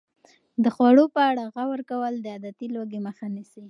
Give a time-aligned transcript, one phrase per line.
[0.63, 3.59] د خوړو په اړه غور کول د عادتي لوږې مخه نیسي.